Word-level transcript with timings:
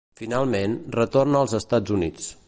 Finalment, 0.19 0.77
retorna 0.99 1.43
als 1.45 1.53
Estats 1.61 1.97
Units. 1.99 2.33